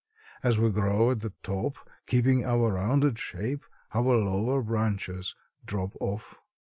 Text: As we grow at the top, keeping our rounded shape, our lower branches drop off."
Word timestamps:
As 0.41 0.57
we 0.57 0.71
grow 0.71 1.11
at 1.11 1.19
the 1.19 1.31
top, 1.43 1.77
keeping 2.07 2.43
our 2.43 2.73
rounded 2.73 3.19
shape, 3.19 3.63
our 3.93 4.15
lower 4.17 4.59
branches 4.63 5.35
drop 5.63 5.93
off." 5.99 6.39